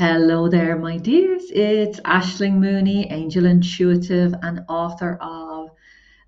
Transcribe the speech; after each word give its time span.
Hello 0.00 0.48
there, 0.48 0.78
my 0.78 0.96
dears. 0.96 1.50
It's 1.50 2.00
Aishling 2.06 2.54
Mooney, 2.54 3.10
angel 3.10 3.44
intuitive 3.44 4.32
and 4.42 4.64
author 4.66 5.18
of 5.20 5.72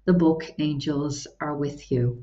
the 0.04 0.12
book 0.12 0.44
Angels 0.58 1.26
Are 1.40 1.56
With 1.56 1.90
You. 1.90 2.22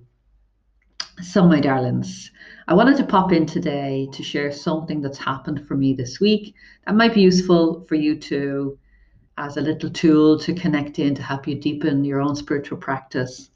So, 1.24 1.48
my 1.48 1.60
darlings, 1.60 2.30
I 2.68 2.76
wanted 2.76 2.98
to 2.98 3.04
pop 3.04 3.32
in 3.32 3.48
today 3.48 4.08
to 4.14 4.22
share 4.22 4.52
something 4.52 5.02
that's 5.02 5.18
happened 5.18 5.68
for 5.68 5.76
me 5.76 5.96
this 5.96 6.20
week 6.20 6.54
that 6.86 6.94
might 6.94 7.16
be 7.16 7.22
useful 7.22 7.84
for 7.90 7.96
you 7.96 8.20
too, 8.20 8.78
as 9.40 9.58
a 9.58 9.62
little 9.62 9.90
tool 9.90 10.38
to 10.42 10.54
connect 10.54 11.00
in 11.00 11.16
to 11.16 11.24
help 11.24 11.48
you 11.48 11.60
deepen 11.60 12.06
your 12.06 12.22
own 12.22 12.36
spiritual 12.36 12.78
practice. 12.78 13.50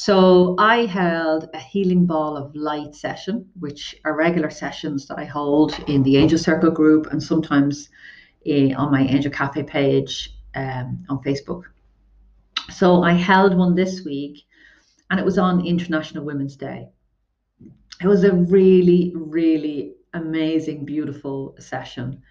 So 0.00 0.54
I 0.60 0.86
held 0.86 1.50
a 1.54 1.58
healing 1.58 2.06
ball 2.06 2.36
of 2.36 2.54
light 2.54 2.94
session, 2.94 3.50
which 3.58 3.96
are 4.04 4.14
regular 4.14 4.48
sessions 4.48 5.08
that 5.08 5.18
I 5.18 5.24
hold 5.24 5.76
in 5.88 6.04
the 6.04 6.18
Angel 6.18 6.38
Circle 6.38 6.70
group 6.70 7.08
and 7.08 7.20
sometimes 7.20 7.88
uh, 8.46 8.74
on 8.76 8.92
my 8.92 9.02
Angel 9.02 9.32
Cafe 9.32 9.64
page 9.64 10.36
um, 10.54 11.04
on 11.08 11.18
Facebook. 11.24 11.64
So 12.70 13.02
I 13.02 13.14
held 13.14 13.58
one 13.58 13.74
this 13.74 14.04
week 14.04 14.44
and 15.10 15.18
it 15.18 15.26
was 15.26 15.36
on 15.36 15.66
International 15.66 16.24
Women's 16.24 16.54
Day. 16.54 16.86
It 18.00 18.06
was 18.06 18.22
a 18.22 18.32
really, 18.32 19.12
really 19.16 19.94
amazing, 20.14 20.84
beautiful 20.84 21.56
session. 21.58 22.22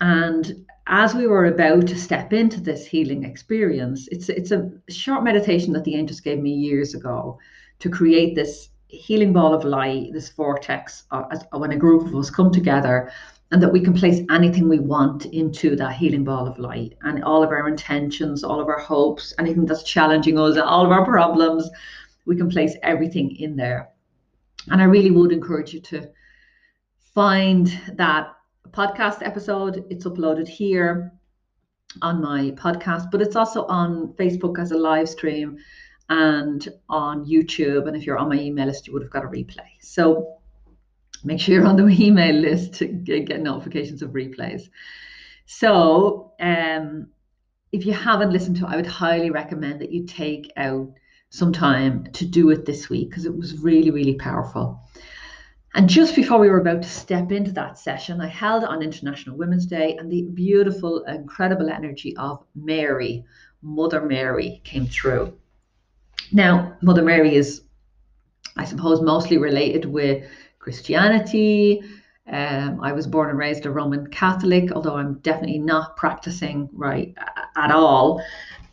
And 0.00 0.64
as 0.86 1.14
we 1.14 1.26
were 1.26 1.46
about 1.46 1.86
to 1.88 1.98
step 1.98 2.32
into 2.32 2.60
this 2.60 2.86
healing 2.86 3.24
experience, 3.24 4.08
it's 4.10 4.28
it's 4.28 4.52
a 4.52 4.70
short 4.88 5.24
meditation 5.24 5.72
that 5.74 5.84
the 5.84 5.96
angels 5.96 6.20
gave 6.20 6.38
me 6.38 6.52
years 6.52 6.94
ago 6.94 7.38
to 7.80 7.90
create 7.90 8.34
this 8.34 8.70
healing 8.88 9.32
ball 9.32 9.52
of 9.52 9.64
light, 9.64 10.12
this 10.12 10.30
vortex, 10.30 11.04
uh, 11.10 11.24
as, 11.30 11.44
when 11.52 11.72
a 11.72 11.76
group 11.76 12.06
of 12.06 12.14
us 12.14 12.30
come 12.30 12.50
together, 12.50 13.12
and 13.50 13.62
that 13.62 13.72
we 13.72 13.80
can 13.80 13.92
place 13.92 14.24
anything 14.30 14.68
we 14.68 14.78
want 14.78 15.26
into 15.26 15.76
that 15.76 15.94
healing 15.94 16.24
ball 16.24 16.46
of 16.46 16.58
light, 16.58 16.96
and 17.02 17.22
all 17.22 17.42
of 17.42 17.50
our 17.50 17.68
intentions, 17.68 18.42
all 18.42 18.60
of 18.60 18.68
our 18.68 18.78
hopes, 18.78 19.34
anything 19.38 19.66
that's 19.66 19.82
challenging 19.82 20.38
us, 20.38 20.56
all 20.56 20.86
of 20.86 20.90
our 20.90 21.04
problems, 21.04 21.68
we 22.24 22.36
can 22.36 22.48
place 22.48 22.74
everything 22.82 23.36
in 23.36 23.56
there. 23.56 23.90
And 24.68 24.80
I 24.80 24.84
really 24.84 25.10
would 25.10 25.32
encourage 25.32 25.74
you 25.74 25.80
to 25.80 26.08
find 27.14 27.66
that 27.94 28.37
podcast 28.72 29.26
episode. 29.26 29.84
It's 29.90 30.04
uploaded 30.04 30.48
here 30.48 31.12
on 32.02 32.20
my 32.20 32.50
podcast, 32.52 33.10
but 33.10 33.22
it's 33.22 33.36
also 33.36 33.64
on 33.66 34.14
Facebook 34.14 34.58
as 34.58 34.72
a 34.72 34.76
live 34.76 35.08
stream 35.08 35.58
and 36.08 36.68
on 36.88 37.24
YouTube. 37.24 37.86
And 37.86 37.96
if 37.96 38.04
you're 38.04 38.18
on 38.18 38.28
my 38.28 38.38
email 38.38 38.66
list, 38.66 38.86
you 38.86 38.92
would 38.92 39.02
have 39.02 39.10
got 39.10 39.24
a 39.24 39.28
replay. 39.28 39.68
So 39.80 40.38
make 41.24 41.40
sure 41.40 41.54
you're 41.54 41.66
on 41.66 41.76
the 41.76 41.86
email 42.00 42.34
list 42.34 42.74
to 42.74 42.86
get 42.86 43.40
notifications 43.40 44.02
of 44.02 44.10
replays. 44.10 44.62
So 45.46 46.32
um, 46.40 47.08
if 47.72 47.86
you 47.86 47.92
haven't 47.92 48.32
listened 48.32 48.56
to 48.58 48.66
it, 48.66 48.70
I 48.70 48.76
would 48.76 48.86
highly 48.86 49.30
recommend 49.30 49.80
that 49.80 49.92
you 49.92 50.06
take 50.06 50.52
out 50.56 50.92
some 51.30 51.52
time 51.52 52.04
to 52.12 52.24
do 52.24 52.50
it 52.50 52.64
this 52.64 52.88
week 52.88 53.10
because 53.10 53.26
it 53.26 53.36
was 53.36 53.58
really, 53.58 53.90
really 53.90 54.14
powerful. 54.14 54.80
And 55.74 55.88
just 55.88 56.16
before 56.16 56.38
we 56.38 56.48
were 56.48 56.60
about 56.60 56.82
to 56.82 56.88
step 56.88 57.30
into 57.30 57.52
that 57.52 57.78
session, 57.78 58.20
I 58.20 58.26
held 58.26 58.64
on 58.64 58.82
International 58.82 59.36
Women's 59.36 59.66
Day, 59.66 59.96
and 59.96 60.10
the 60.10 60.22
beautiful, 60.22 61.04
incredible 61.04 61.68
energy 61.68 62.16
of 62.16 62.44
Mary, 62.54 63.24
Mother 63.62 64.00
Mary, 64.00 64.60
came 64.64 64.86
through. 64.86 65.36
Now, 66.32 66.76
Mother 66.80 67.02
Mary 67.02 67.34
is, 67.36 67.62
I 68.56 68.64
suppose, 68.64 69.02
mostly 69.02 69.38
related 69.38 69.84
with 69.84 70.24
Christianity. 70.58 71.82
Um, 72.26 72.80
I 72.82 72.92
was 72.92 73.06
born 73.06 73.30
and 73.30 73.38
raised 73.38 73.64
a 73.66 73.70
Roman 73.70 74.06
Catholic, 74.08 74.72
although 74.72 74.96
I'm 74.96 75.18
definitely 75.20 75.58
not 75.58 75.96
practicing 75.96 76.68
right 76.72 77.14
at 77.56 77.70
all. 77.70 78.22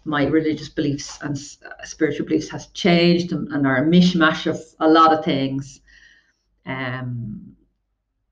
My 0.06 0.25
religious 0.25 0.69
beliefs 0.69 1.17
and 1.22 1.38
spiritual 1.83 2.25
beliefs 2.25 2.50
has 2.50 2.67
changed 2.67 3.31
and, 3.31 3.47
and 3.50 3.66
are 3.66 3.77
a 3.77 3.88
mishmash 3.88 4.45
of 4.45 4.59
a 4.79 4.88
lot 4.88 5.13
of 5.13 5.23
things. 5.23 5.81
Um, 6.65 7.55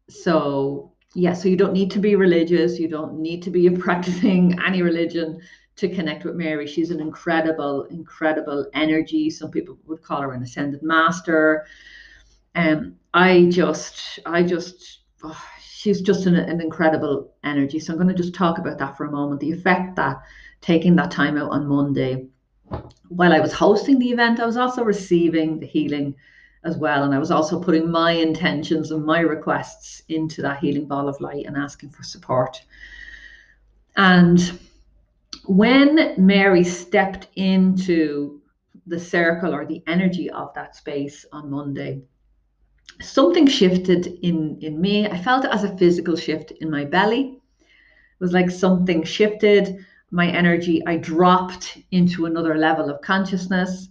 so 0.09 0.93
yeah, 1.15 1.33
so 1.33 1.47
you 1.47 1.57
don't 1.57 1.73
need 1.73 1.91
to 1.91 1.99
be 1.99 2.15
religious. 2.15 2.79
You 2.79 2.87
don't 2.87 3.19
need 3.19 3.43
to 3.43 3.51
be 3.51 3.69
practicing 3.87 4.59
any 4.65 4.81
religion 4.81 5.39
to 5.75 5.89
connect 5.89 6.23
with 6.23 6.35
Mary. 6.35 6.67
She's 6.67 6.91
an 6.91 6.99
incredible, 6.99 7.85
incredible 7.85 8.65
energy. 8.73 9.29
Some 9.29 9.51
people 9.51 9.77
would 9.85 10.03
call 10.03 10.21
her 10.21 10.33
an 10.33 10.43
ascended 10.43 10.83
master. 10.83 11.65
Um, 12.55 12.95
I 13.13 13.49
just, 13.49 14.19
I 14.25 14.43
just, 14.43 14.99
oh, 15.23 15.43
she's 15.61 16.01
just 16.01 16.27
an, 16.27 16.35
an 16.35 16.61
incredible 16.61 17.33
energy. 17.43 17.79
So 17.79 17.91
I'm 17.91 17.99
going 17.99 18.15
to 18.15 18.21
just 18.21 18.35
talk 18.35 18.59
about 18.59 18.77
that 18.79 18.95
for 18.97 19.05
a 19.05 19.11
moment. 19.11 19.41
The 19.41 19.51
effect 19.51 19.95
that 19.95 20.21
taking 20.61 20.95
that 20.95 21.11
time 21.11 21.37
out 21.37 21.51
on 21.51 21.67
Monday, 21.67 22.27
while 23.09 23.33
I 23.33 23.39
was 23.39 23.53
hosting 23.53 23.99
the 23.99 24.11
event, 24.11 24.39
I 24.39 24.45
was 24.45 24.57
also 24.57 24.83
receiving 24.83 25.59
the 25.59 25.67
healing 25.67 26.15
as 26.63 26.77
well. 26.77 27.03
And 27.03 27.13
I 27.13 27.19
was 27.19 27.31
also 27.31 27.59
putting 27.59 27.89
my 27.89 28.11
intentions 28.11 28.91
and 28.91 29.05
my 29.05 29.19
requests 29.19 30.03
into 30.09 30.41
that 30.41 30.59
healing 30.59 30.87
ball 30.87 31.09
of 31.09 31.19
light 31.19 31.45
and 31.45 31.57
asking 31.57 31.89
for 31.89 32.03
support. 32.03 32.61
And 33.95 34.59
when 35.45 36.15
Mary 36.17 36.63
stepped 36.63 37.27
into 37.35 38.41
the 38.87 38.99
circle 38.99 39.53
or 39.53 39.65
the 39.65 39.83
energy 39.87 40.29
of 40.29 40.53
that 40.53 40.75
space 40.75 41.25
on 41.31 41.49
Monday, 41.49 42.01
something 43.01 43.47
shifted 43.47 44.07
in, 44.21 44.57
in 44.61 44.79
me. 44.79 45.07
I 45.07 45.17
felt 45.17 45.45
it 45.45 45.51
as 45.51 45.63
a 45.63 45.77
physical 45.77 46.15
shift 46.15 46.51
in 46.51 46.69
my 46.69 46.85
belly. 46.85 47.39
It 47.59 48.19
was 48.19 48.33
like 48.33 48.49
something 48.49 49.03
shifted, 49.03 49.85
my 50.11 50.27
energy, 50.27 50.85
I 50.85 50.97
dropped 50.97 51.79
into 51.89 52.27
another 52.27 52.55
level 52.55 52.89
of 52.89 53.01
consciousness 53.01 53.89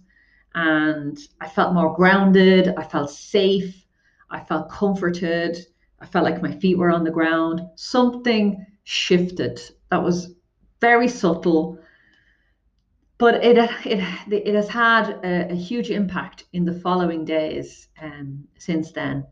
and 0.55 1.17
I 1.41 1.49
felt 1.49 1.73
more 1.73 1.95
grounded. 1.95 2.73
I 2.77 2.83
felt 2.83 3.09
safe. 3.09 3.85
I 4.29 4.39
felt 4.39 4.69
comforted. 4.69 5.57
I 5.99 6.05
felt 6.05 6.25
like 6.25 6.41
my 6.41 6.51
feet 6.51 6.77
were 6.77 6.91
on 6.91 7.03
the 7.03 7.11
ground. 7.11 7.61
Something 7.75 8.65
shifted. 8.83 9.59
That 9.89 10.03
was 10.03 10.35
very 10.81 11.07
subtle, 11.07 11.79
but 13.17 13.35
it 13.43 13.57
it 13.85 14.03
it 14.29 14.55
has 14.55 14.67
had 14.67 15.11
a, 15.23 15.51
a 15.51 15.55
huge 15.55 15.89
impact 15.89 16.45
in 16.53 16.65
the 16.65 16.73
following 16.73 17.23
days 17.25 17.87
um, 18.01 18.43
since 18.57 18.91
then. 18.91 19.25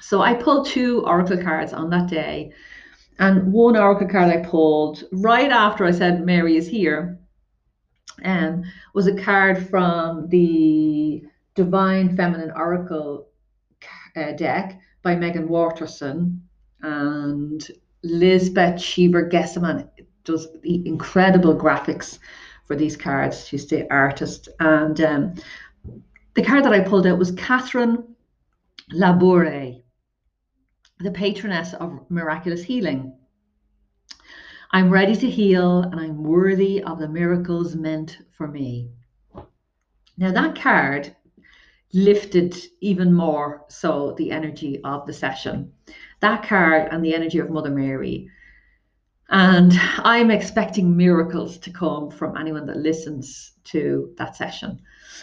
So 0.00 0.22
I 0.22 0.34
pulled 0.34 0.66
two 0.66 1.04
oracle 1.04 1.42
cards 1.42 1.72
on 1.72 1.90
that 1.90 2.08
day, 2.08 2.52
and 3.18 3.52
one 3.52 3.76
oracle 3.76 4.08
card 4.08 4.30
I 4.30 4.48
pulled 4.48 5.04
right 5.12 5.50
after 5.50 5.84
I 5.84 5.90
said 5.90 6.24
Mary 6.24 6.56
is 6.56 6.68
here 6.68 7.18
um, 8.24 8.62
was 8.94 9.06
a 9.06 9.14
card 9.14 9.68
from 9.68 10.28
the 10.28 11.22
Divine 11.54 12.16
Feminine 12.16 12.52
Oracle 12.52 13.28
uh, 14.16 14.32
deck 14.32 14.80
by 15.02 15.16
Meggan 15.16 15.48
Watterson 15.48 16.42
and 16.82 17.66
Lisbeth 18.02 18.80
Cheever-Gessaman 18.80 19.88
does 20.24 20.48
the 20.62 20.86
incredible 20.86 21.56
graphics 21.56 22.18
for 22.66 22.76
these 22.76 22.96
cards. 22.96 23.46
She's 23.46 23.66
the 23.66 23.90
artist. 23.92 24.48
And 24.60 25.00
um, 25.00 25.34
the 26.34 26.44
card 26.44 26.64
that 26.64 26.72
I 26.72 26.80
pulled 26.80 27.06
out 27.06 27.18
was 27.18 27.32
Catherine 27.32 28.14
Laboure, 28.92 29.82
the 31.00 31.10
patroness 31.10 31.74
of 31.74 31.98
miraculous 32.10 32.62
healing. 32.62 33.17
I'm 34.70 34.90
ready 34.90 35.16
to 35.16 35.30
heal 35.30 35.80
and 35.80 35.98
I'm 35.98 36.22
worthy 36.22 36.82
of 36.82 36.98
the 36.98 37.08
miracles 37.08 37.74
meant 37.74 38.18
for 38.36 38.46
me. 38.46 38.90
Now, 40.18 40.32
that 40.32 40.60
card 40.60 41.16
lifted 41.94 42.54
even 42.80 43.14
more 43.14 43.64
so 43.68 44.14
the 44.18 44.30
energy 44.30 44.80
of 44.84 45.06
the 45.06 45.12
session. 45.12 45.72
That 46.20 46.42
card 46.42 46.88
and 46.92 47.02
the 47.02 47.14
energy 47.14 47.38
of 47.38 47.48
Mother 47.50 47.70
Mary. 47.70 48.28
And 49.30 49.72
I'm 49.98 50.30
expecting 50.30 50.96
miracles 50.96 51.58
to 51.58 51.70
come 51.70 52.10
from 52.10 52.36
anyone 52.36 52.66
that 52.66 52.76
listens 52.76 53.52
to 53.64 54.12
that 54.18 54.36
session. 54.36 54.82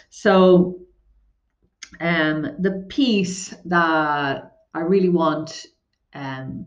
So, 0.10 0.80
um, 2.00 2.56
the 2.60 2.86
piece 2.90 3.54
that 3.66 4.52
I 4.74 4.80
really 4.80 5.10
want 5.10 5.68
um, 6.14 6.66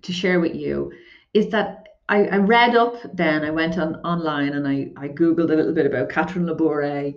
to 0.00 0.12
share 0.12 0.40
with 0.40 0.54
you 0.54 0.92
is 1.34 1.48
that 1.48 1.81
I, 2.12 2.26
I 2.26 2.36
read 2.36 2.76
up 2.76 2.96
then, 3.14 3.42
I 3.42 3.50
went 3.50 3.78
on 3.78 3.94
online 4.04 4.52
and 4.52 4.68
I, 4.68 4.92
I 4.98 5.08
Googled 5.08 5.50
a 5.50 5.54
little 5.54 5.72
bit 5.72 5.86
about 5.86 6.10
Catherine 6.10 6.44
Laboure. 6.44 7.14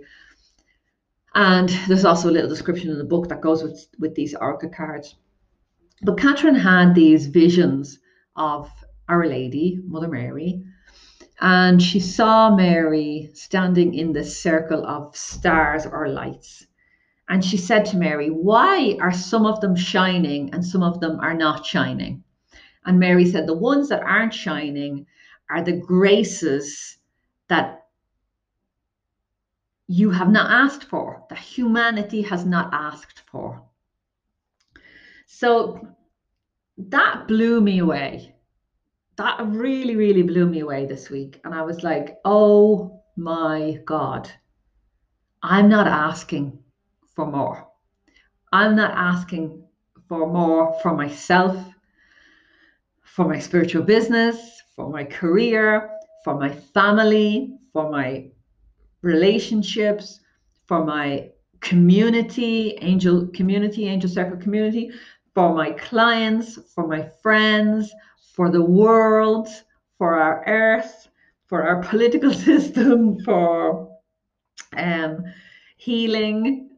And 1.34 1.68
there's 1.86 2.06
also 2.06 2.30
a 2.30 2.36
little 2.36 2.48
description 2.48 2.88
in 2.88 2.96
the 2.96 3.04
book 3.04 3.28
that 3.28 3.42
goes 3.42 3.62
with, 3.62 3.86
with 3.98 4.14
these 4.14 4.34
oracle 4.34 4.70
cards. 4.70 5.14
But 6.00 6.18
Catherine 6.18 6.54
had 6.54 6.94
these 6.94 7.26
visions 7.26 7.98
of 8.36 8.70
Our 9.06 9.26
Lady, 9.26 9.82
Mother 9.84 10.08
Mary, 10.08 10.64
and 11.42 11.82
she 11.82 12.00
saw 12.00 12.56
Mary 12.56 13.32
standing 13.34 13.92
in 13.92 14.14
the 14.14 14.24
circle 14.24 14.86
of 14.86 15.14
stars 15.14 15.84
or 15.84 16.08
lights. 16.08 16.66
And 17.28 17.44
she 17.44 17.58
said 17.58 17.84
to 17.86 17.98
Mary, 17.98 18.30
Why 18.30 18.96
are 18.98 19.12
some 19.12 19.44
of 19.44 19.60
them 19.60 19.76
shining 19.76 20.54
and 20.54 20.64
some 20.64 20.82
of 20.82 21.00
them 21.00 21.20
are 21.20 21.34
not 21.34 21.66
shining? 21.66 22.24
And 22.86 22.98
Mary 22.98 23.26
said, 23.26 23.46
The 23.46 23.54
ones 23.54 23.88
that 23.88 24.02
aren't 24.02 24.32
shining 24.32 25.06
are 25.50 25.62
the 25.62 25.72
graces 25.72 26.98
that 27.48 27.86
you 29.88 30.10
have 30.10 30.30
not 30.30 30.50
asked 30.50 30.84
for, 30.84 31.24
that 31.28 31.38
humanity 31.38 32.22
has 32.22 32.44
not 32.44 32.72
asked 32.72 33.22
for. 33.30 33.62
So 35.26 35.88
that 36.78 37.28
blew 37.28 37.60
me 37.60 37.78
away. 37.78 38.34
That 39.16 39.46
really, 39.46 39.96
really 39.96 40.22
blew 40.22 40.46
me 40.46 40.60
away 40.60 40.86
this 40.86 41.08
week. 41.08 41.40
And 41.44 41.54
I 41.54 41.62
was 41.62 41.82
like, 41.82 42.18
oh 42.24 43.02
my 43.16 43.80
God, 43.84 44.30
I'm 45.42 45.68
not 45.68 45.86
asking 45.86 46.58
for 47.14 47.26
more. 47.26 47.66
I'm 48.52 48.76
not 48.76 48.92
asking 48.92 49.64
for 50.08 50.30
more 50.30 50.78
for 50.80 50.94
myself, 50.94 51.56
for 53.16 53.26
my 53.26 53.38
spiritual 53.38 53.82
business, 53.82 54.60
for 54.74 54.90
my 54.90 55.02
career, 55.02 55.88
for 56.22 56.38
my 56.38 56.50
family, 56.50 57.56
for 57.72 57.90
my 57.90 58.28
relationships, 59.00 60.20
for 60.66 60.84
my 60.84 61.30
community, 61.62 62.76
angel 62.82 63.26
community, 63.28 63.88
angel 63.88 64.10
circle 64.10 64.36
community, 64.36 64.90
for 65.34 65.54
my 65.54 65.70
clients, 65.70 66.58
for 66.74 66.86
my 66.86 67.08
friends, 67.22 67.90
for 68.34 68.50
the 68.50 68.62
world, 68.62 69.48
for 69.96 70.18
our 70.18 70.44
earth, 70.46 71.08
for 71.46 71.62
our 71.62 71.82
political 71.90 72.34
system, 72.34 73.18
for 73.20 73.96
um, 74.76 75.24
healing 75.78 76.68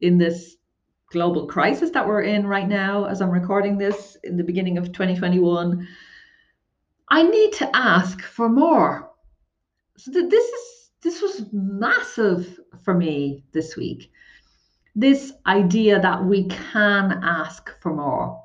in 0.00 0.16
this 0.16 0.57
global 1.10 1.46
crisis 1.46 1.90
that 1.90 2.06
we're 2.06 2.22
in 2.22 2.46
right 2.46 2.68
now 2.68 3.04
as 3.06 3.20
I'm 3.20 3.30
recording 3.30 3.78
this 3.78 4.16
in 4.24 4.36
the 4.36 4.44
beginning 4.44 4.78
of 4.78 4.92
2021. 4.92 5.86
I 7.10 7.22
need 7.22 7.52
to 7.54 7.76
ask 7.76 8.20
for 8.22 8.48
more. 8.48 9.10
So 9.96 10.10
this 10.10 10.44
is 10.44 10.90
this 11.00 11.22
was 11.22 11.46
massive 11.52 12.60
for 12.82 12.92
me 12.94 13.44
this 13.52 13.76
week 13.76 14.10
this 14.98 15.32
idea 15.46 16.00
that 16.00 16.24
we 16.24 16.48
can 16.48 17.20
ask 17.22 17.70
for 17.80 17.94
more, 17.94 18.42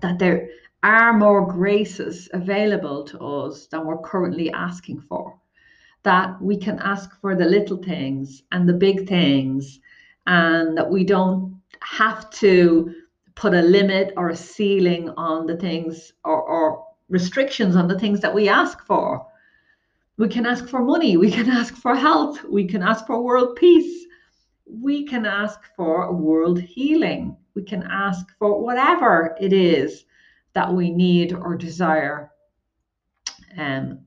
that 0.00 0.18
there 0.18 0.48
are 0.82 1.12
more 1.12 1.46
graces 1.46 2.30
available 2.32 3.04
to 3.04 3.18
us 3.18 3.66
than 3.66 3.84
we're 3.84 3.98
currently 3.98 4.50
asking 4.50 4.98
for, 5.02 5.38
that 6.02 6.40
we 6.40 6.56
can 6.56 6.78
ask 6.78 7.20
for 7.20 7.36
the 7.36 7.44
little 7.44 7.76
things 7.76 8.42
and 8.50 8.66
the 8.66 8.72
big 8.72 9.06
things, 9.06 9.78
and 10.26 10.74
that 10.78 10.90
we 10.90 11.04
don't 11.04 11.53
have 11.84 12.30
to 12.30 12.94
put 13.34 13.54
a 13.54 13.62
limit 13.62 14.12
or 14.16 14.30
a 14.30 14.36
ceiling 14.36 15.10
on 15.16 15.46
the 15.46 15.56
things 15.56 16.12
or, 16.24 16.40
or 16.40 16.86
restrictions 17.08 17.76
on 17.76 17.88
the 17.88 17.98
things 17.98 18.20
that 18.20 18.34
we 18.34 18.48
ask 18.48 18.84
for. 18.86 19.26
We 20.16 20.28
can 20.28 20.46
ask 20.46 20.68
for 20.68 20.82
money, 20.82 21.16
we 21.16 21.30
can 21.30 21.48
ask 21.60 21.74
for 21.76 21.94
health, 21.94 22.42
we 22.44 22.66
can 22.66 22.82
ask 22.82 23.06
for 23.06 23.20
world 23.22 23.56
peace, 23.56 24.06
we 24.66 25.04
can 25.04 25.26
ask 25.26 25.60
for 25.76 26.12
world 26.12 26.60
healing. 26.60 27.36
We 27.54 27.62
can 27.62 27.84
ask 27.84 28.26
for 28.38 28.60
whatever 28.60 29.36
it 29.40 29.52
is 29.52 30.04
that 30.54 30.72
we 30.72 30.90
need 30.90 31.32
or 31.32 31.54
desire 31.54 32.30
um, 33.56 34.00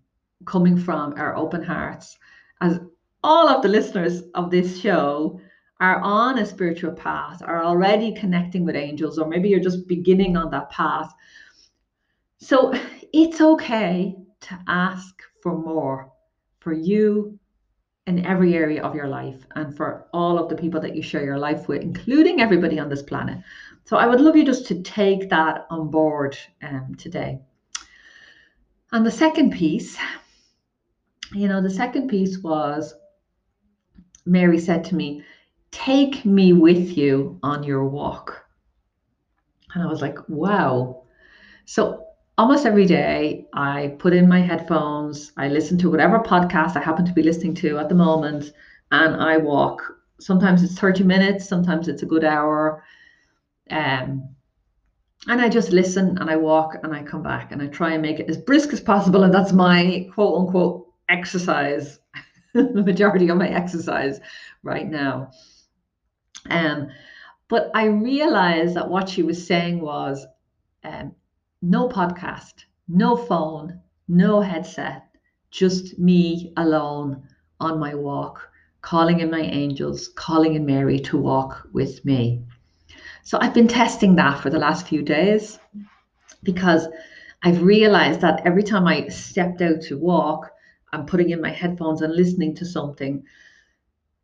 coming 0.45 0.77
from 0.77 1.13
our 1.17 1.35
open 1.35 1.63
hearts. 1.63 2.17
As 2.61 2.79
all 3.23 3.47
of 3.47 3.61
the 3.61 3.69
listeners 3.69 4.23
of 4.35 4.51
this 4.51 4.79
show 4.79 5.39
are 5.79 5.99
on 6.01 6.39
a 6.39 6.45
spiritual 6.45 6.91
path, 6.93 7.41
are 7.43 7.63
already 7.63 8.13
connecting 8.13 8.65
with 8.65 8.75
angels, 8.75 9.19
or 9.19 9.27
maybe 9.27 9.49
you're 9.49 9.59
just 9.59 9.87
beginning 9.87 10.35
on 10.35 10.49
that 10.51 10.69
path. 10.71 11.13
So 12.39 12.73
it's 13.13 13.41
okay 13.41 14.15
to 14.41 14.59
ask 14.67 15.21
for 15.41 15.57
more 15.57 16.11
for 16.59 16.73
you 16.73 17.39
in 18.07 18.25
every 18.25 18.55
area 18.55 18.81
of 18.81 18.95
your 18.95 19.07
life 19.07 19.45
and 19.55 19.75
for 19.75 20.07
all 20.13 20.39
of 20.39 20.49
the 20.49 20.55
people 20.55 20.79
that 20.79 20.95
you 20.95 21.01
share 21.01 21.23
your 21.23 21.37
life 21.37 21.67
with, 21.67 21.81
including 21.81 22.41
everybody 22.41 22.79
on 22.79 22.89
this 22.89 23.03
planet. 23.03 23.37
So 23.83 23.97
I 23.97 24.07
would 24.07 24.21
love 24.21 24.35
you 24.35 24.45
just 24.45 24.65
to 24.67 24.81
take 24.81 25.29
that 25.29 25.67
on 25.69 25.91
board 25.91 26.37
um, 26.61 26.95
today. 26.97 27.39
And 28.91 29.05
the 29.05 29.11
second 29.11 29.51
piece, 29.51 29.97
you 31.33 31.47
know, 31.47 31.61
the 31.61 31.69
second 31.69 32.07
piece 32.07 32.39
was 32.39 32.95
Mary 34.25 34.59
said 34.59 34.85
to 34.85 34.95
me, 34.95 35.23
Take 35.71 36.25
me 36.25 36.53
with 36.53 36.97
you 36.97 37.39
on 37.43 37.63
your 37.63 37.85
walk. 37.85 38.45
And 39.73 39.83
I 39.83 39.87
was 39.87 40.01
like, 40.01 40.17
wow. 40.27 41.03
So 41.65 42.05
almost 42.37 42.65
every 42.65 42.85
day 42.85 43.47
I 43.53 43.95
put 43.99 44.13
in 44.13 44.29
my 44.29 44.41
headphones, 44.41 45.31
I 45.37 45.47
listen 45.49 45.77
to 45.79 45.89
whatever 45.89 46.19
podcast 46.19 46.75
I 46.75 46.81
happen 46.81 47.05
to 47.05 47.13
be 47.13 47.23
listening 47.23 47.55
to 47.55 47.77
at 47.79 47.89
the 47.89 47.95
moment, 47.95 48.53
and 48.91 49.15
I 49.15 49.37
walk. 49.37 49.81
Sometimes 50.19 50.63
it's 50.63 50.79
30 50.79 51.03
minutes, 51.03 51.47
sometimes 51.47 51.87
it's 51.87 52.03
a 52.03 52.07
good 52.07 52.23
hour. 52.23 52.83
Um, 53.69 54.29
and 55.27 55.41
I 55.41 55.49
just 55.49 55.71
listen 55.71 56.17
and 56.19 56.29
I 56.29 56.37
walk 56.37 56.75
and 56.83 56.95
I 56.95 57.03
come 57.03 57.21
back 57.21 57.51
and 57.51 57.61
I 57.61 57.67
try 57.67 57.93
and 57.93 58.01
make 58.01 58.19
it 58.19 58.29
as 58.29 58.37
brisk 58.37 58.71
as 58.71 58.79
possible. 58.79 59.23
And 59.23 59.33
that's 59.33 59.51
my 59.51 60.09
quote 60.13 60.39
unquote 60.39 60.87
exercise, 61.09 61.99
the 62.53 62.83
majority 62.83 63.27
of 63.29 63.37
my 63.37 63.49
exercise 63.49 64.19
right 64.63 64.87
now. 64.87 65.31
Um, 66.49 66.89
but 67.47 67.71
I 67.73 67.85
realized 67.85 68.75
that 68.75 68.89
what 68.89 69.09
she 69.09 69.23
was 69.23 69.45
saying 69.45 69.79
was 69.79 70.25
um, 70.83 71.13
no 71.61 71.87
podcast, 71.87 72.65
no 72.87 73.15
phone, 73.15 73.79
no 74.07 74.41
headset, 74.41 75.03
just 75.51 75.97
me 75.97 76.53
alone 76.57 77.27
on 77.59 77.79
my 77.79 77.95
walk, 77.95 78.49
calling 78.81 79.19
in 79.21 79.31
my 79.31 79.41
angels, 79.41 80.09
calling 80.09 80.55
in 80.55 80.65
Mary 80.65 80.99
to 80.99 81.17
walk 81.17 81.67
with 81.73 82.03
me. 82.05 82.43
So 83.23 83.37
I've 83.41 83.53
been 83.53 83.67
testing 83.67 84.15
that 84.15 84.39
for 84.41 84.49
the 84.49 84.59
last 84.59 84.87
few 84.87 85.01
days 85.01 85.59
because 86.43 86.87
I've 87.43 87.61
realized 87.61 88.21
that 88.21 88.41
every 88.45 88.63
time 88.63 88.87
I 88.87 89.07
stepped 89.09 89.61
out 89.61 89.81
to 89.83 89.97
walk, 89.97 90.49
I'm 90.93 91.05
putting 91.05 91.29
in 91.31 91.41
my 91.41 91.51
headphones 91.51 92.01
and 92.01 92.13
listening 92.15 92.55
to 92.55 92.65
something 92.65 93.23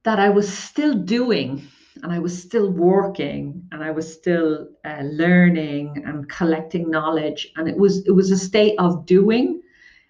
that 0.04 0.20
I 0.20 0.30
was 0.30 0.52
still 0.52 0.94
doing 0.94 1.68
and 2.02 2.12
I 2.12 2.20
was 2.20 2.42
still 2.42 2.72
working 2.72 3.68
and 3.72 3.84
I 3.84 3.92
was 3.92 4.12
still 4.12 4.70
uh, 4.84 5.02
learning 5.04 6.04
and 6.06 6.28
collecting 6.28 6.90
knowledge 6.90 7.52
and 7.56 7.68
it 7.68 7.78
was 7.78 8.06
it 8.08 8.12
was 8.12 8.32
a 8.32 8.38
state 8.38 8.76
of 8.80 9.06
doing 9.06 9.62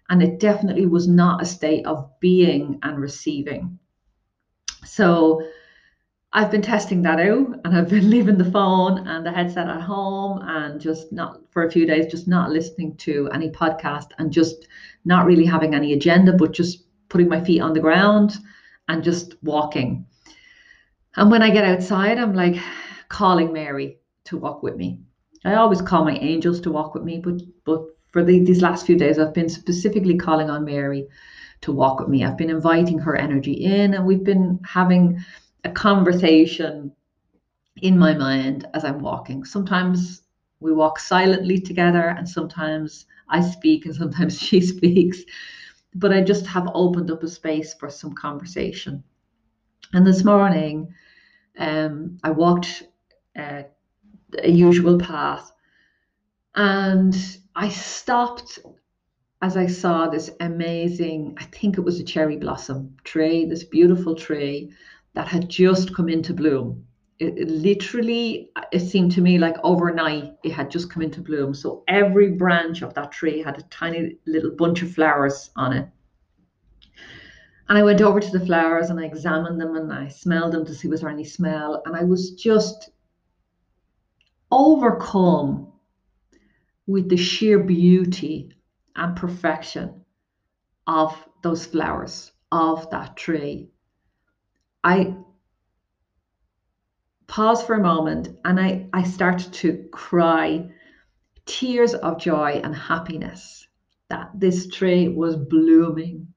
and 0.09 0.21
it 0.23 0.39
definitely 0.39 0.85
was 0.85 1.07
not 1.07 1.41
a 1.41 1.45
state 1.45 1.85
of 1.85 2.09
being 2.19 2.79
and 2.83 2.99
receiving. 2.99 3.77
So 4.85 5.41
I've 6.31 6.51
been 6.51 6.61
testing 6.61 7.01
that 7.03 7.19
out 7.19 7.59
and 7.63 7.75
I've 7.75 7.89
been 7.89 8.09
leaving 8.15 8.37
the 8.37 8.51
phone 8.51 9.07
and 9.07 9.25
the 9.25 9.31
headset 9.31 9.67
at 9.67 9.81
home 9.81 10.41
and 10.43 10.79
just 10.79 11.11
not 11.11 11.41
for 11.51 11.65
a 11.65 11.71
few 11.71 11.85
days 11.85 12.11
just 12.11 12.27
not 12.27 12.51
listening 12.51 12.95
to 12.97 13.29
any 13.33 13.49
podcast 13.49 14.07
and 14.17 14.31
just 14.31 14.67
not 15.05 15.25
really 15.25 15.45
having 15.45 15.75
any 15.75 15.93
agenda 15.93 16.33
but 16.33 16.53
just 16.53 16.85
putting 17.09 17.29
my 17.29 17.43
feet 17.43 17.61
on 17.61 17.73
the 17.73 17.79
ground 17.79 18.37
and 18.87 19.03
just 19.03 19.35
walking 19.43 20.05
and 21.15 21.29
when 21.29 21.43
I 21.43 21.49
get 21.49 21.63
outside, 21.63 22.17
I'm 22.17 22.33
like 22.33 22.55
calling 23.09 23.53
Mary 23.53 23.99
to 24.25 24.37
walk 24.37 24.63
with 24.63 24.75
me. 24.75 24.99
I 25.45 25.55
always 25.55 25.81
call 25.81 26.05
my 26.05 26.17
angels 26.17 26.61
to 26.61 26.71
walk 26.71 26.93
with 26.93 27.03
me, 27.03 27.19
but 27.19 27.41
but 27.65 27.81
for 28.11 28.23
the, 28.23 28.39
these 28.39 28.61
last 28.61 28.85
few 28.85 28.95
days, 28.95 29.19
I've 29.19 29.33
been 29.33 29.49
specifically 29.49 30.15
calling 30.15 30.49
on 30.49 30.65
Mary 30.65 31.07
to 31.61 31.71
walk 31.71 31.99
with 31.99 32.09
me. 32.09 32.23
I've 32.23 32.37
been 32.37 32.49
inviting 32.49 32.99
her 32.99 33.15
energy 33.15 33.53
in, 33.53 33.93
and 33.93 34.05
we've 34.05 34.23
been 34.23 34.59
having 34.65 35.19
a 35.63 35.71
conversation 35.71 36.91
in 37.81 37.97
my 37.97 38.13
mind 38.13 38.67
as 38.73 38.85
I'm 38.85 38.99
walking. 38.99 39.43
Sometimes 39.45 40.21
we 40.59 40.71
walk 40.71 40.99
silently 40.99 41.59
together, 41.59 42.09
and 42.17 42.27
sometimes 42.27 43.05
I 43.29 43.41
speak, 43.41 43.85
and 43.85 43.95
sometimes 43.95 44.39
she 44.47 44.61
speaks. 44.61 45.19
But 45.95 46.11
I 46.11 46.21
just 46.21 46.47
have 46.47 46.69
opened 46.73 47.11
up 47.11 47.23
a 47.23 47.27
space 47.27 47.73
for 47.73 47.89
some 47.89 48.13
conversation. 48.13 49.03
And 49.93 50.05
this 50.05 50.23
morning, 50.23 50.93
um, 51.57 52.17
I 52.23 52.31
walked 52.31 52.83
uh, 53.37 53.63
a 54.39 54.49
usual 54.49 54.97
path 54.97 55.51
and 56.55 57.15
I 57.55 57.69
stopped 57.69 58.59
as 59.43 59.57
I 59.57 59.67
saw 59.67 60.07
this 60.07 60.31
amazing, 60.39 61.35
I 61.37 61.43
think 61.43 61.77
it 61.77 61.81
was 61.81 61.99
a 61.99 62.03
cherry 62.05 62.37
blossom 62.37 62.95
tree, 63.03 63.43
this 63.43 63.65
beautiful 63.65 64.15
tree 64.15 64.71
that 65.15 65.27
had 65.27 65.49
just 65.49 65.93
come 65.93 66.07
into 66.07 66.33
bloom. 66.33 66.85
It, 67.19 67.37
it, 67.37 67.49
literally, 67.49 68.51
it 68.71 68.79
seemed 68.79 69.11
to 69.11 69.21
me 69.21 69.37
like 69.37 69.57
overnight 69.61 70.35
it 70.45 70.53
had 70.53 70.71
just 70.71 70.89
come 70.89 71.03
into 71.03 71.19
bloom. 71.19 71.53
So 71.53 71.83
every 71.89 72.31
branch 72.31 72.83
of 72.83 72.93
that 72.93 73.11
tree 73.11 73.43
had 73.43 73.59
a 73.59 73.63
tiny 73.63 74.17
little 74.25 74.51
bunch 74.51 74.81
of 74.81 74.93
flowers 74.93 75.51
on 75.57 75.73
it. 75.73 75.89
And 77.69 77.77
I 77.77 77.83
went 77.83 78.01
over 78.01 78.19
to 78.19 78.31
the 78.31 78.45
flowers 78.45 78.89
and 78.89 78.99
I 78.99 79.05
examined 79.05 79.59
them 79.59 79.75
and 79.75 79.91
I 79.91 80.09
smelled 80.09 80.53
them 80.53 80.65
to 80.65 80.75
see 80.75 80.87
was 80.87 81.01
there 81.01 81.09
any 81.09 81.23
smell. 81.23 81.81
And 81.85 81.95
I 81.95 82.03
was 82.03 82.31
just 82.31 82.89
overcome 84.51 85.71
with 86.85 87.09
the 87.09 87.17
sheer 87.17 87.59
beauty 87.59 88.53
and 88.95 89.15
perfection 89.15 90.03
of 90.85 91.15
those 91.41 91.65
flowers, 91.65 92.31
of 92.51 92.89
that 92.91 93.15
tree. 93.15 93.69
I 94.83 95.15
pause 97.27 97.63
for 97.63 97.75
a 97.75 97.81
moment 97.81 98.29
and 98.45 98.59
I, 98.59 98.87
I 98.93 99.03
start 99.03 99.39
to 99.39 99.87
cry 99.91 100.69
tears 101.45 101.93
of 101.93 102.19
joy 102.19 102.61
and 102.63 102.75
happiness 102.75 103.67
that 104.09 104.29
this 104.35 104.67
tree 104.67 105.07
was 105.07 105.35
blooming, 105.35 106.32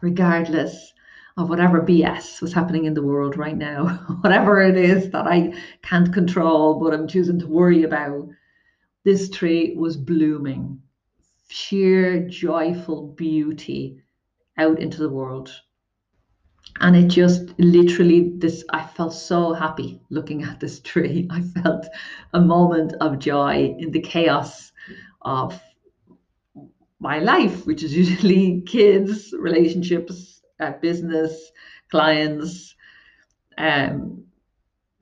regardless 0.00 0.92
of 1.36 1.48
whatever 1.48 1.80
BS 1.80 2.42
was 2.42 2.52
happening 2.52 2.84
in 2.84 2.94
the 2.94 3.02
world 3.02 3.36
right 3.36 3.56
now, 3.56 3.86
whatever 4.20 4.60
it 4.60 4.76
is 4.76 5.10
that 5.10 5.26
I 5.26 5.54
can't 5.82 6.12
control, 6.12 6.80
but 6.80 6.92
I'm 6.92 7.06
choosing 7.06 7.38
to 7.40 7.46
worry 7.46 7.84
about. 7.84 8.28
This 9.04 9.30
tree 9.30 9.74
was 9.76 9.96
blooming, 9.96 10.82
sheer 11.48 12.28
joyful 12.28 13.14
beauty 13.16 14.02
out 14.58 14.80
into 14.80 14.98
the 14.98 15.08
world. 15.08 15.50
And 16.80 16.96
it 16.96 17.08
just 17.08 17.58
literally, 17.58 18.32
this, 18.36 18.64
I 18.70 18.84
felt 18.84 19.14
so 19.14 19.52
happy 19.52 20.00
looking 20.10 20.42
at 20.42 20.60
this 20.60 20.80
tree. 20.90 21.28
I 21.30 21.42
felt 21.62 21.86
a 22.34 22.40
moment 22.40 22.94
of 23.00 23.20
joy 23.20 23.76
in 23.78 23.92
the 23.92 24.00
chaos 24.00 24.72
of 25.22 25.60
my 27.00 27.18
life, 27.18 27.66
which 27.66 27.82
is 27.82 27.94
usually 27.94 28.60
kids, 28.66 29.34
relationships, 29.38 30.42
uh, 30.60 30.72
business, 30.80 31.52
clients, 31.90 32.74
um, 33.56 34.24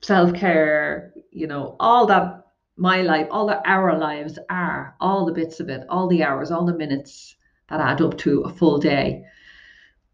self 0.01 0.33
care, 0.33 1.13
you 1.31 1.47
know, 1.47 1.75
all 1.79 2.05
that 2.05 2.43
my 2.77 3.01
life, 3.01 3.27
all 3.31 3.47
that 3.47 3.63
our 3.65 3.97
lives 3.97 4.37
are, 4.49 4.95
all 5.01 5.25
the 5.25 5.33
bits 5.33 5.59
of 5.59 5.69
it, 5.69 5.85
all 5.89 6.07
the 6.07 6.23
hours, 6.23 6.51
all 6.51 6.65
the 6.65 6.77
minutes 6.77 7.35
that 7.69 7.79
add 7.81 8.01
up 8.01 8.17
to 8.19 8.41
a 8.41 8.49
full 8.49 8.77
day, 8.77 9.23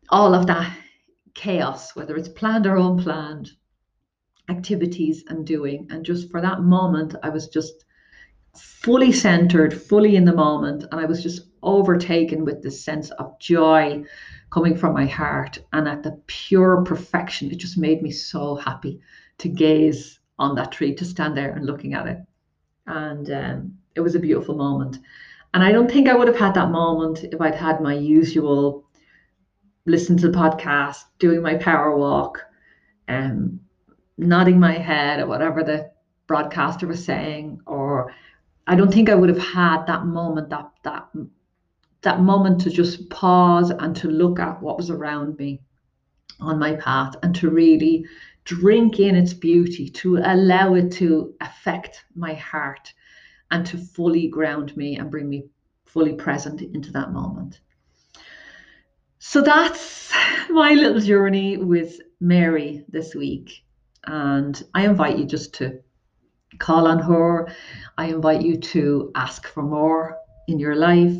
all 0.09 0.33
of 0.33 0.47
that 0.47 0.75
chaos, 1.33 1.95
whether 1.95 2.15
it's 2.15 2.29
planned 2.29 2.65
or 2.65 2.77
unplanned, 2.77 3.51
activities 4.49 5.23
and 5.27 5.45
doing. 5.45 5.87
And 5.89 6.05
just 6.05 6.31
for 6.31 6.41
that 6.41 6.61
moment, 6.61 7.15
I 7.21 7.29
was 7.29 7.47
just 7.47 7.85
fully 8.55 9.11
centered, 9.11 9.73
fully 9.73 10.15
in 10.15 10.25
the 10.25 10.35
moment, 10.35 10.83
and 10.91 10.99
I 10.99 11.05
was 11.05 11.23
just 11.23 11.47
overtaken 11.63 12.45
with 12.45 12.61
this 12.61 12.83
sense 12.83 13.09
of 13.11 13.39
joy 13.39 14.03
coming 14.51 14.75
from 14.77 14.93
my 14.93 15.05
heart 15.05 15.57
and 15.71 15.87
at 15.87 16.03
the 16.03 16.21
pure 16.27 16.83
perfection. 16.83 17.51
It 17.51 17.57
just 17.57 17.77
made 17.77 18.01
me 18.01 18.11
so 18.11 18.55
happy 18.55 18.99
to 19.39 19.49
gaze 19.49 20.19
on 20.37 20.55
that 20.55 20.71
tree, 20.71 20.93
to 20.95 21.05
stand 21.05 21.35
there 21.35 21.53
and 21.53 21.65
looking 21.65 21.93
at 21.93 22.07
it. 22.07 22.17
And 22.85 23.31
um, 23.31 23.77
it 23.95 24.01
was 24.01 24.15
a 24.15 24.19
beautiful 24.19 24.55
moment. 24.55 24.99
And 25.53 25.63
I 25.63 25.71
don't 25.71 25.89
think 25.89 26.07
I 26.07 26.15
would 26.15 26.27
have 26.27 26.37
had 26.37 26.55
that 26.55 26.71
moment 26.71 27.23
if 27.23 27.39
I'd 27.39 27.55
had 27.55 27.81
my 27.81 27.93
usual 27.93 28.85
listen 29.85 30.17
to 30.17 30.29
the 30.29 30.37
podcast, 30.37 31.03
doing 31.19 31.41
my 31.41 31.55
power 31.55 31.95
walk, 31.97 32.39
um, 33.07 33.59
nodding 34.17 34.59
my 34.59 34.73
head 34.73 35.19
at 35.19 35.27
whatever 35.27 35.63
the 35.63 35.91
broadcaster 36.27 36.87
was 36.87 37.03
saying, 37.03 37.59
or 37.65 37.82
I 38.67 38.75
don't 38.75 38.93
think 38.93 39.09
I 39.09 39.15
would 39.15 39.29
have 39.29 39.37
had 39.37 39.85
that 39.87 40.05
moment, 40.05 40.49
that 40.49 40.69
that 40.83 41.09
that 42.01 42.21
moment 42.21 42.61
to 42.61 42.69
just 42.69 43.09
pause 43.09 43.71
and 43.71 43.95
to 43.95 44.09
look 44.09 44.39
at 44.39 44.61
what 44.61 44.77
was 44.77 44.89
around 44.89 45.37
me 45.37 45.61
on 46.39 46.59
my 46.59 46.75
path 46.75 47.15
and 47.23 47.33
to 47.35 47.49
really 47.49 48.05
drink 48.43 48.99
in 48.99 49.15
its 49.15 49.33
beauty, 49.33 49.89
to 49.89 50.17
allow 50.17 50.73
it 50.75 50.91
to 50.91 51.33
affect 51.39 52.03
my 52.15 52.33
heart 52.33 52.93
and 53.51 53.65
to 53.65 53.77
fully 53.77 54.27
ground 54.27 54.75
me 54.75 54.97
and 54.97 55.09
bring 55.09 55.29
me 55.29 55.45
fully 55.85 56.13
present 56.13 56.61
into 56.61 56.91
that 56.91 57.11
moment. 57.11 57.61
So 59.19 59.41
that's 59.41 60.11
my 60.49 60.73
little 60.73 60.99
journey 60.99 61.57
with 61.57 62.01
Mary 62.19 62.83
this 62.89 63.15
week. 63.15 63.63
And 64.05 64.61
I 64.73 64.85
invite 64.85 65.17
you 65.17 65.25
just 65.25 65.53
to 65.55 65.79
call 66.59 66.87
on 66.87 66.99
her. 66.99 67.47
I 67.97 68.07
invite 68.07 68.41
you 68.41 68.57
to 68.57 69.11
ask 69.15 69.47
for 69.47 69.63
more 69.63 70.17
in 70.47 70.59
your 70.59 70.75
life. 70.75 71.15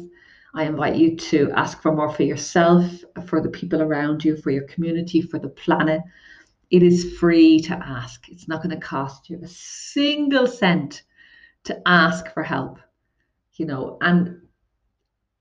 I 0.56 0.64
invite 0.66 0.96
you 0.96 1.16
to 1.16 1.52
ask 1.56 1.82
for 1.82 1.92
more 1.92 2.12
for 2.12 2.24
yourself, 2.24 2.86
for 3.26 3.42
the 3.42 3.50
people 3.50 3.82
around 3.82 4.24
you, 4.24 4.38
for 4.38 4.52
your 4.52 4.66
community, 4.66 5.22
for 5.22 5.40
the 5.40 5.50
planet. 5.50 6.02
It 6.70 6.84
is 6.84 7.18
free 7.18 7.60
to 7.62 7.74
ask. 7.74 8.30
It's 8.30 8.48
not 8.48 8.62
going 8.62 8.76
to 8.76 8.86
cost 8.86 9.30
you 9.30 9.40
a 9.42 9.48
single 9.48 10.48
cent 10.48 11.04
to 11.64 11.82
ask 11.88 12.32
for 12.34 12.44
help. 12.44 12.80
You 13.56 13.66
know, 13.66 13.98
and 14.02 14.42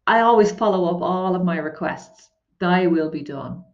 I 0.06 0.20
always 0.20 0.52
follow 0.52 0.94
up 0.94 1.02
all 1.02 1.34
of 1.34 1.44
my 1.44 1.58
requests. 1.58 2.30
Thy 2.58 2.86
will 2.86 3.10
be 3.10 3.22
done, 3.22 3.64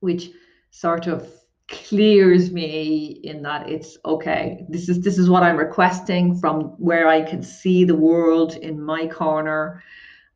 which 0.00 0.30
sort 0.70 1.06
of 1.06 1.32
clears 1.68 2.50
me 2.50 3.20
in 3.24 3.42
that 3.42 3.68
it's 3.68 3.98
okay 4.04 4.64
this 4.70 4.88
is 4.88 5.02
this 5.02 5.18
is 5.18 5.28
what 5.28 5.42
i'm 5.42 5.56
requesting 5.56 6.34
from 6.34 6.62
where 6.78 7.08
i 7.08 7.20
can 7.20 7.42
see 7.42 7.84
the 7.84 7.94
world 7.94 8.56
in 8.56 8.82
my 8.82 9.06
corner 9.06 9.82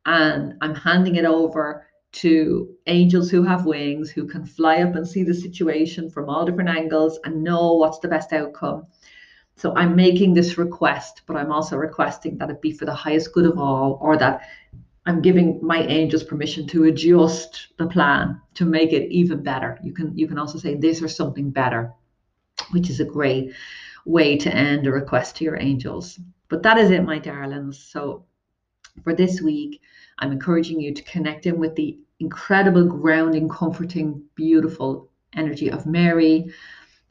and 0.05 0.55
I'm 0.61 0.75
handing 0.75 1.15
it 1.15 1.25
over 1.25 1.87
to 2.13 2.69
angels 2.87 3.31
who 3.31 3.43
have 3.43 3.65
wings, 3.65 4.11
who 4.11 4.27
can 4.27 4.45
fly 4.45 4.81
up 4.81 4.95
and 4.95 5.07
see 5.07 5.23
the 5.23 5.33
situation 5.33 6.09
from 6.09 6.29
all 6.29 6.45
different 6.45 6.69
angles 6.69 7.19
and 7.23 7.43
know 7.43 7.73
what's 7.73 7.99
the 7.99 8.07
best 8.07 8.33
outcome. 8.33 8.85
So 9.55 9.73
I'm 9.75 9.95
making 9.95 10.33
this 10.33 10.57
request, 10.57 11.21
but 11.25 11.37
I'm 11.37 11.51
also 11.51 11.77
requesting 11.77 12.37
that 12.37 12.49
it 12.49 12.61
be 12.61 12.71
for 12.71 12.85
the 12.85 12.93
highest 12.93 13.33
good 13.33 13.45
of 13.45 13.57
all, 13.57 13.97
or 14.01 14.17
that 14.17 14.41
I'm 15.05 15.21
giving 15.21 15.59
my 15.61 15.81
angels 15.83 16.23
permission 16.23 16.65
to 16.67 16.85
adjust 16.85 17.67
the 17.77 17.87
plan 17.87 18.39
to 18.55 18.65
make 18.65 18.93
it 18.93 19.11
even 19.11 19.43
better. 19.43 19.77
You 19.83 19.93
can 19.93 20.17
you 20.17 20.27
can 20.27 20.37
also 20.37 20.57
say 20.57 20.75
this 20.75 21.01
or 21.01 21.07
something 21.07 21.49
better, 21.49 21.91
which 22.71 22.89
is 22.89 22.99
a 22.99 23.05
great 23.05 23.51
way 24.05 24.37
to 24.37 24.53
end 24.53 24.87
a 24.87 24.91
request 24.91 25.37
to 25.37 25.43
your 25.43 25.59
angels. 25.59 26.19
But 26.49 26.63
that 26.63 26.77
is 26.77 26.91
it, 26.91 27.03
my 27.03 27.19
darlings. 27.19 27.79
So 27.79 28.25
for 29.03 29.13
this 29.13 29.41
week, 29.41 29.81
I'm 30.19 30.31
encouraging 30.31 30.79
you 30.79 30.93
to 30.93 31.03
connect 31.03 31.45
in 31.45 31.59
with 31.59 31.75
the 31.75 31.97
incredible, 32.19 32.85
grounding, 32.85 33.49
comforting, 33.49 34.23
beautiful 34.35 35.09
energy 35.33 35.69
of 35.71 35.85
Mary 35.85 36.53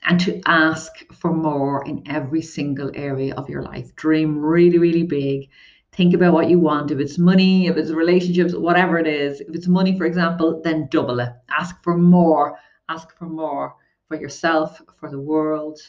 and 0.05 0.19
to 0.21 0.41
ask 0.47 0.93
for 1.13 1.33
more 1.33 1.85
in 1.87 2.03
every 2.07 2.43
single 2.43 2.91
area 2.95 3.35
of 3.35 3.49
your 3.49 3.63
life. 3.63 3.95
Dream 3.95 4.39
really, 4.39 4.79
really 4.79 5.05
big. 5.05 5.49
Think 5.93 6.15
about 6.15 6.33
what 6.33 6.49
you 6.49 6.59
want. 6.59 6.91
If 6.91 6.99
it's 6.99 7.19
money, 7.19 7.67
if 7.67 7.77
it's 7.77 7.91
relationships, 7.91 8.55
whatever 8.55 8.99
it 8.99 9.07
is, 9.07 9.41
if 9.41 9.55
it's 9.55 9.69
money, 9.69 9.97
for 9.97 10.07
example, 10.07 10.61
then 10.63 10.89
double 10.91 11.21
it. 11.21 11.33
Ask 11.51 11.83
for 11.83 11.97
more. 11.97 12.59
Ask 12.89 13.17
for 13.17 13.27
more 13.27 13.77
for 14.13 14.21
yourself, 14.21 14.83
for 15.01 15.11
the 15.11 15.19
world, 15.19 15.81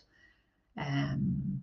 um, 0.77 1.61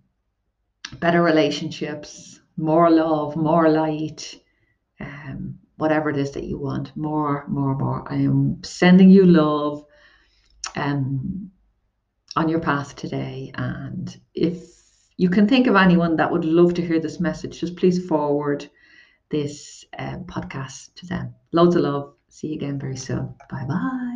better 0.99 1.23
relationships, 1.23 2.41
more 2.59 2.91
love, 2.91 3.35
more 3.35 3.71
light, 3.71 4.39
um, 5.01 5.59
whatever 5.77 6.11
it 6.11 6.19
is 6.19 6.33
that 6.33 6.45
you 6.45 6.59
want. 6.59 6.95
More, 6.97 7.47
more, 7.49 7.75
more. 7.75 8.05
I 8.13 8.17
am 8.17 8.63
sending 8.63 9.09
you 9.09 9.25
love 9.25 9.87
um, 10.77 11.51
on 12.37 12.51
your 12.51 12.61
path 12.61 12.95
today. 12.95 13.53
And 13.55 14.15
if 14.35 14.80
you 15.21 15.29
can 15.29 15.47
think 15.47 15.67
of 15.67 15.77
anyone 15.77 16.17
that 16.17 16.33
would 16.33 16.47
love 16.47 16.73
to 16.73 16.87
hear 16.87 16.99
this 16.99 17.21
message, 17.21 17.61
just 17.61 17.77
please 17.77 18.07
forward 18.07 18.67
this 19.29 19.85
um, 19.99 20.25
podcast 20.25 20.95
to 20.95 21.07
them. 21.07 21.35
Loads 21.53 21.77
of 21.77 21.83
love. 21.83 22.15
See 22.31 22.49
you 22.49 22.55
again 22.55 22.79
very 22.79 22.97
soon. 22.97 23.35
Bye 23.51 23.67
bye. 23.69 24.10